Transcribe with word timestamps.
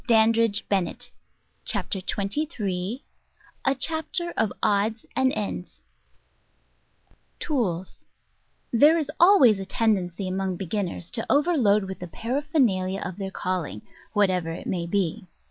Digitized 0.09 0.63
by 0.67 0.81
Google 0.81 0.95
Chapter 1.63 2.01
TWENTY 2.01 2.47
THREE 2.47 3.03
a 3.63 3.75
Chapter 3.75 4.33
of 4.35 4.51
#tfos 4.63 5.05
an* 5.15 5.31
Cttos 5.31 5.77
TOOLS: 7.39 7.95
There 8.73 8.97
is 8.97 9.11
always 9.19 9.59
a 9.59 9.65
tendency 9.67 10.27
among 10.27 10.57
beginners 10.57 11.11
to 11.11 11.25
overload 11.31 11.83
with 11.83 11.99
the 11.99 12.07
paraphernalia 12.07 12.99
of 13.01 13.17
their 13.17 13.29
calling, 13.29 13.83
what 14.13 14.31
ever 14.31 14.49
it 14.49 14.65
may 14.65 14.87
be. 14.87 15.27